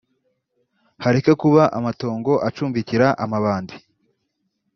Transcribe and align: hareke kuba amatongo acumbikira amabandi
hareke 1.03 1.31
kuba 1.41 1.63
amatongo 1.77 2.33
acumbikira 2.47 3.07
amabandi 3.23 3.75